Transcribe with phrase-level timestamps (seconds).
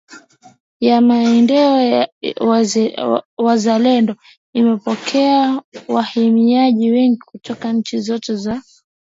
[0.79, 2.07] ya Maindio
[3.37, 4.15] wazalendo
[4.53, 8.61] ikapokea wahamiaji wengi kutoka nchi zote za